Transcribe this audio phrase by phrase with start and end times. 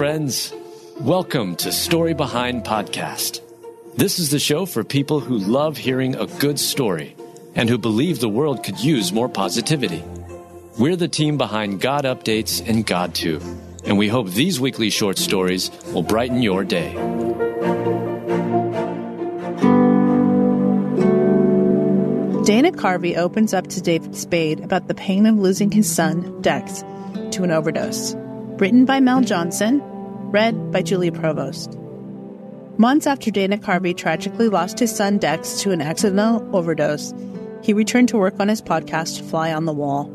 [0.00, 0.54] friends.
[0.98, 3.42] Welcome to Story Behind Podcast.
[3.98, 7.14] This is the show for people who love hearing a good story
[7.54, 10.02] and who believe the world could use more positivity.
[10.78, 13.44] We're the team behind God Updates and GodTube,
[13.84, 16.94] and we hope these weekly short stories will brighten your day.
[22.44, 26.80] Dana Carvey opens up to David Spade about the pain of losing his son, Dex,
[27.32, 28.16] to an overdose.
[28.60, 29.80] Written by Mel Johnson,
[30.32, 31.78] read by Julia Provost.
[32.76, 37.14] Months after Dana Carvey tragically lost his son Dex to an accidental overdose,
[37.62, 40.12] he returned to work on his podcast, Fly on the Wall.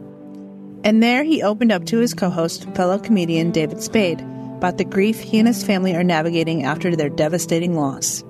[0.84, 4.86] And there he opened up to his co host, fellow comedian David Spade, about the
[4.86, 8.24] grief he and his family are navigating after their devastating loss.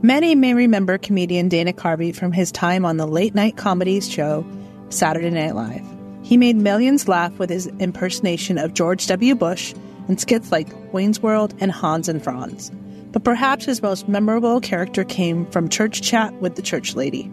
[0.00, 4.46] Many may remember comedian Dana Carvey from his time on the late night comedy show
[4.88, 5.93] Saturday Night Live.
[6.24, 9.34] He made millions laugh with his impersonation of George W.
[9.34, 9.74] Bush
[10.08, 12.72] and skits like Wayne's World and Hans and Franz.
[13.12, 17.30] But perhaps his most memorable character came from Church Chat with the Church Lady.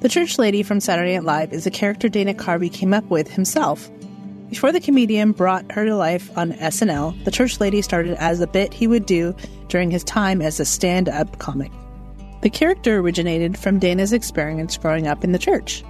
[0.00, 3.28] The Church Lady from Saturday Night Live is a character Dana Carvey came up with
[3.28, 3.90] himself.
[4.48, 8.46] Before the comedian brought her to life on SNL, the Church Lady started as a
[8.46, 9.34] bit he would do
[9.66, 11.72] during his time as a stand up comic.
[12.42, 15.82] The character originated from Dana's experience growing up in the church.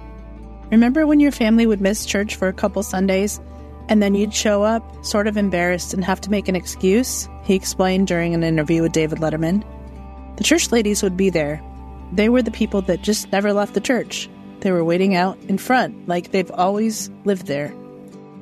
[0.73, 3.39] Remember when your family would miss church for a couple Sundays
[3.89, 7.29] and then you'd show up, sort of embarrassed, and have to make an excuse?
[7.43, 9.63] He explained during an interview with David Letterman.
[10.37, 11.61] The church ladies would be there.
[12.11, 14.27] They were the people that just never left the church.
[14.61, 17.71] They were waiting out in front, like they've always lived there.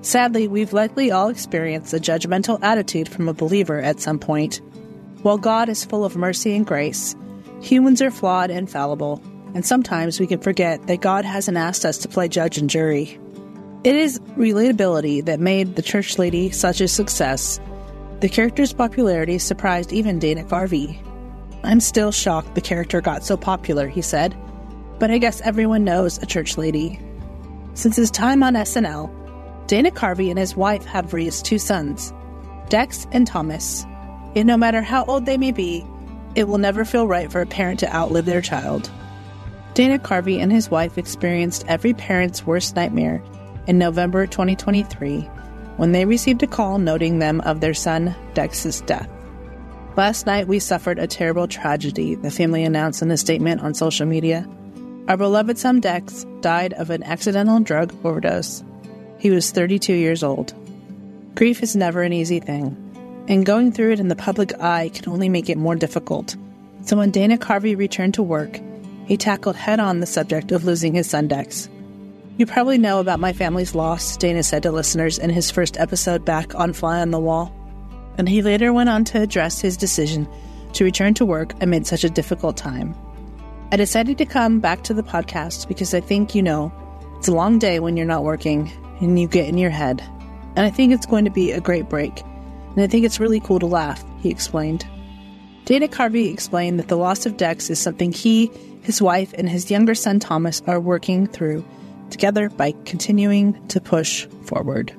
[0.01, 4.61] Sadly, we've likely all experienced a judgmental attitude from a believer at some point.
[5.21, 7.13] While God is full of mercy and grace,
[7.61, 9.21] Humans are flawed and fallible,
[9.53, 13.19] and sometimes we can forget that God hasn't asked us to play judge and jury.
[13.83, 17.59] It is relatability that made the church lady such a success.
[18.19, 20.97] The character's popularity surprised even Dana Carvey.
[21.63, 24.35] I'm still shocked the character got so popular, he said,
[24.99, 26.99] but I guess everyone knows a church lady.
[27.73, 29.09] Since his time on SNL,
[29.67, 32.13] Dana Carvey and his wife have raised two sons,
[32.69, 33.85] Dex and Thomas.
[34.35, 35.85] And no matter how old they may be,
[36.35, 38.89] it will never feel right for a parent to outlive their child.
[39.81, 43.19] Dana Carvey and his wife experienced every parent's worst nightmare
[43.65, 45.21] in November 2023
[45.77, 49.09] when they received a call noting them of their son Dex's death.
[49.97, 54.05] Last night, we suffered a terrible tragedy, the family announced in a statement on social
[54.05, 54.47] media.
[55.07, 58.63] Our beloved son Dex died of an accidental drug overdose.
[59.17, 60.53] He was 32 years old.
[61.33, 62.77] Grief is never an easy thing
[63.27, 66.35] and going through it in the public eye can only make it more difficult.
[66.85, 68.59] So when Dana Carvey returned to work,
[69.11, 71.67] he tackled head on the subject of losing his son Dex.
[72.37, 76.23] You probably know about my family's loss, Dana said to listeners in his first episode
[76.23, 77.53] back on Fly on the Wall.
[78.17, 80.29] And he later went on to address his decision
[80.71, 82.95] to return to work amid such a difficult time.
[83.73, 86.71] I decided to come back to the podcast because I think you know
[87.17, 90.01] it's a long day when you're not working and you get in your head.
[90.55, 93.41] And I think it's going to be a great break and I think it's really
[93.41, 94.87] cool to laugh, he explained.
[95.71, 98.51] Dana Carvey explained that the loss of Dex is something he,
[98.81, 101.63] his wife, and his younger son Thomas are working through
[102.09, 104.93] together by continuing to push forward.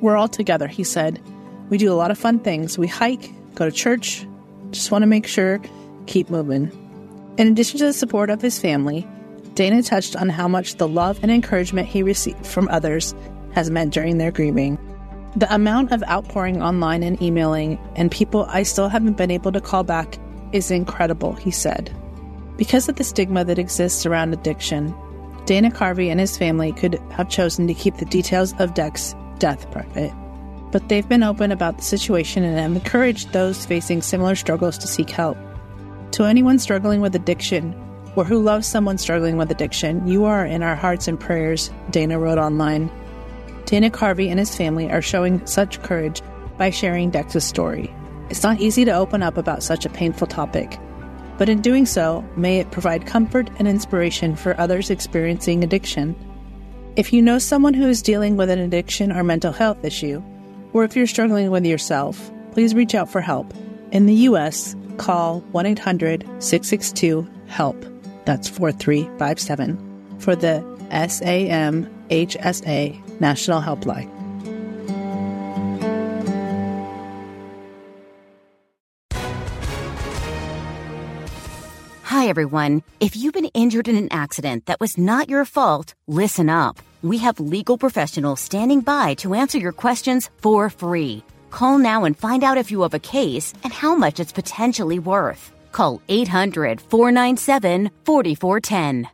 [0.00, 1.22] We're all together, he said.
[1.70, 2.76] We do a lot of fun things.
[2.76, 4.26] We hike, go to church,
[4.72, 5.60] just want to make sure,
[6.06, 6.72] keep moving.
[7.38, 9.06] In addition to the support of his family,
[9.54, 13.14] Dana touched on how much the love and encouragement he received from others
[13.52, 14.76] has meant during their grieving.
[15.36, 19.60] The amount of outpouring online and emailing and people I still haven't been able to
[19.60, 20.18] call back
[20.52, 21.94] is incredible, he said.
[22.56, 24.94] Because of the stigma that exists around addiction,
[25.44, 29.68] Dana Carvey and his family could have chosen to keep the details of Dex's death
[29.72, 30.12] private.
[30.70, 34.86] But they've been open about the situation and have encouraged those facing similar struggles to
[34.86, 35.36] seek help.
[36.12, 37.74] To anyone struggling with addiction,
[38.14, 42.20] or who loves someone struggling with addiction, you are in our hearts and prayers, Dana
[42.20, 42.88] wrote online.
[43.66, 46.22] Dana Carvey and his family are showing such courage
[46.58, 47.94] by sharing Dex's story.
[48.30, 50.78] It's not easy to open up about such a painful topic,
[51.36, 56.14] but in doing so, may it provide comfort and inspiration for others experiencing addiction.
[56.96, 60.22] If you know someone who is dealing with an addiction or mental health issue,
[60.72, 63.52] or if you're struggling with yourself, please reach out for help.
[63.90, 67.84] In the U.S., call 1 800 662 HELP.
[68.26, 70.60] That's 4357 for the
[72.10, 74.10] SAMHSA National Helpline.
[82.24, 82.82] Hi, everyone.
[83.00, 86.78] If you've been injured in an accident that was not your fault, listen up.
[87.02, 91.22] We have legal professionals standing by to answer your questions for free.
[91.50, 94.98] Call now and find out if you have a case and how much it's potentially
[94.98, 95.52] worth.
[95.72, 99.13] Call 800 497 4410.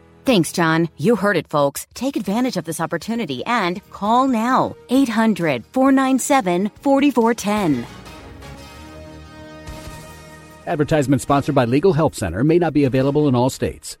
[0.23, 0.87] Thanks, John.
[0.97, 1.87] You heard it, folks.
[1.93, 4.75] Take advantage of this opportunity and call now.
[4.89, 7.87] 800 497 4410.
[10.67, 13.97] Advertisement sponsored by Legal Help Center may not be available in all states.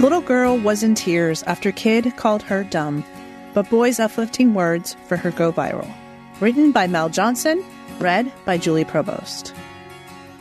[0.00, 3.04] Little girl was in tears after kid called her dumb,
[3.52, 5.92] but boy's uplifting words for her go viral.
[6.40, 7.64] Written by Mel Johnson,
[8.00, 9.54] read by Julie Provost.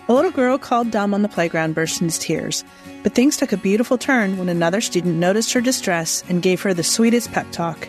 [0.10, 2.64] A little girl called dumb on the playground burst into tears,
[3.04, 6.74] but things took a beautiful turn when another student noticed her distress and gave her
[6.74, 7.88] the sweetest pep talk.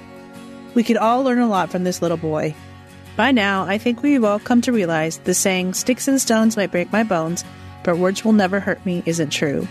[0.74, 2.54] We could all learn a lot from this little boy.
[3.16, 6.70] By now, I think we've all come to realize the saying, sticks and stones might
[6.70, 7.44] break my bones,
[7.84, 9.66] but words will never hurt me, isn't true.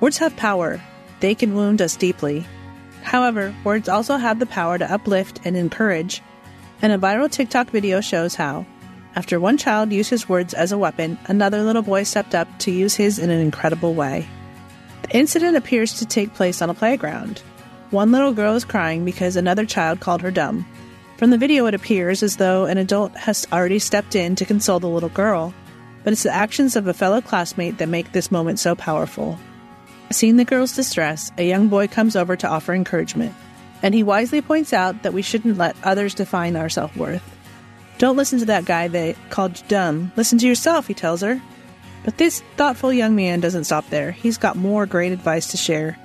[0.00, 0.80] Words have power,
[1.20, 2.46] they can wound us deeply.
[3.02, 6.22] However, words also have the power to uplift and encourage,
[6.82, 8.66] and a viral TikTok video shows how.
[9.16, 12.70] After one child used his words as a weapon, another little boy stepped up to
[12.70, 14.28] use his in an incredible way.
[15.04, 17.40] The incident appears to take place on a playground.
[17.90, 20.66] One little girl is crying because another child called her dumb.
[21.16, 24.80] From the video, it appears as though an adult has already stepped in to console
[24.80, 25.54] the little girl,
[26.04, 29.38] but it's the actions of a fellow classmate that make this moment so powerful.
[30.10, 33.34] Seeing the girl's distress, a young boy comes over to offer encouragement,
[33.82, 37.35] and he wisely points out that we shouldn't let others define our self worth.
[37.98, 40.12] Don't listen to that guy that called you dumb.
[40.16, 41.40] Listen to yourself, he tells her.
[42.04, 44.12] But this thoughtful young man doesn't stop there.
[44.12, 45.98] He's got more great advice to share.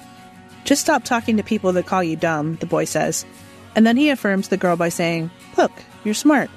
[0.64, 3.26] Just stop talking to people that call you dumb, the boy says.
[3.76, 5.72] And then he affirms the girl by saying, Look,
[6.04, 6.50] you're smart.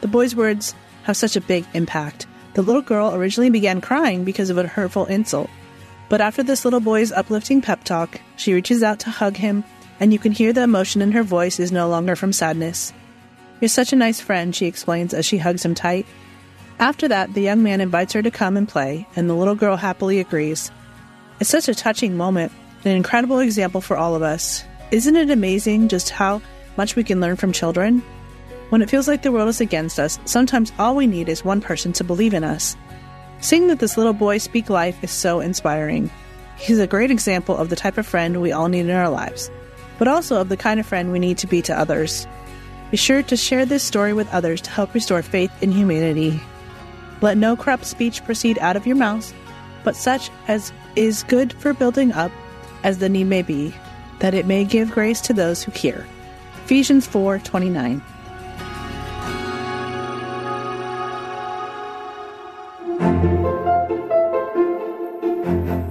[0.00, 2.26] The boy's words have such a big impact.
[2.54, 5.50] The little girl originally began crying because of a hurtful insult.
[6.08, 9.64] But after this little boy's uplifting pep talk, she reaches out to hug him,
[10.00, 12.92] and you can hear the emotion in her voice is no longer from sadness.
[13.62, 16.04] You're such a nice friend, she explains as she hugs him tight.
[16.80, 19.76] After that, the young man invites her to come and play, and the little girl
[19.76, 20.72] happily agrees.
[21.38, 22.50] It's such a touching moment,
[22.84, 24.64] an incredible example for all of us.
[24.90, 26.42] Isn't it amazing just how
[26.76, 28.02] much we can learn from children?
[28.70, 31.60] When it feels like the world is against us, sometimes all we need is one
[31.60, 32.74] person to believe in us.
[33.38, 36.10] Seeing that this little boy speak life is so inspiring.
[36.56, 39.52] He's a great example of the type of friend we all need in our lives,
[40.00, 42.26] but also of the kind of friend we need to be to others.
[42.92, 46.38] Be sure to share this story with others to help restore faith in humanity.
[47.22, 49.32] Let no corrupt speech proceed out of your mouth,
[49.82, 52.30] but such as is good for building up
[52.84, 53.72] as the need may be,
[54.18, 56.06] that it may give grace to those who hear.
[56.66, 58.02] Ephesians 4:29.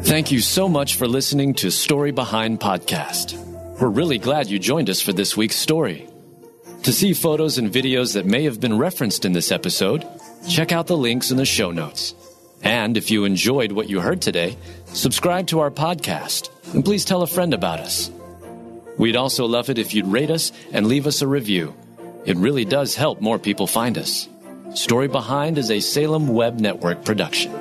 [0.03, 3.33] Thank you so much for listening to Story Behind Podcast.
[3.79, 6.10] We're really glad you joined us for this week's story.
[6.83, 10.03] To see photos and videos that may have been referenced in this episode,
[10.49, 12.15] check out the links in the show notes.
[12.63, 17.21] And if you enjoyed what you heard today, subscribe to our podcast and please tell
[17.21, 18.09] a friend about us.
[18.97, 21.75] We'd also love it if you'd rate us and leave us a review.
[22.25, 24.27] It really does help more people find us.
[24.73, 27.60] Story Behind is a Salem Web Network production.